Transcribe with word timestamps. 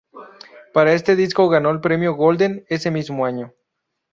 Para 0.73 0.93
este 0.93 1.15
disco 1.15 1.47
ganó 1.47 1.69
el 1.69 1.79
premio 1.79 2.15
Golden 2.15 2.65
ese 2.69 2.89
mismo 2.89 3.23
año. 3.23 3.53